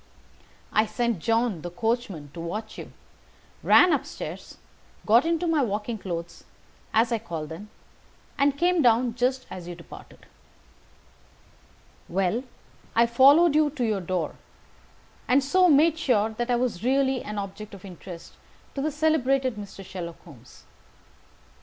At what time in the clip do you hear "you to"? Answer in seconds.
13.53-13.83